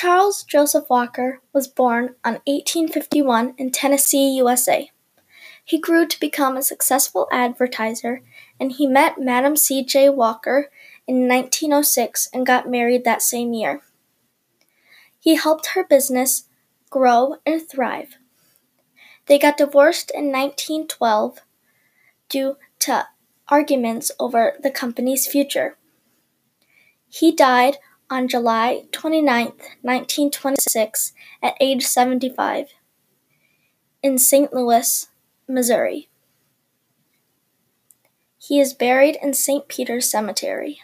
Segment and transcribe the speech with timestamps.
[0.00, 4.92] Charles Joseph Walker was born on 1851 in Tennessee, USA.
[5.64, 8.22] He grew to become a successful advertiser
[8.60, 9.84] and he met Madam C.
[9.84, 10.08] J.
[10.08, 10.70] Walker
[11.08, 13.82] in 1906 and got married that same year.
[15.18, 16.44] He helped her business
[16.90, 18.18] grow and thrive.
[19.26, 21.40] They got divorced in 1912
[22.28, 23.08] due to
[23.48, 25.76] arguments over the company's future.
[27.08, 27.78] He died
[28.10, 29.44] on July 29,
[29.82, 31.12] 1926,
[31.42, 32.68] at age 75,
[34.02, 34.52] in St.
[34.52, 35.08] Louis,
[35.46, 36.08] Missouri.
[38.38, 39.68] He is buried in St.
[39.68, 40.80] Peter's Cemetery.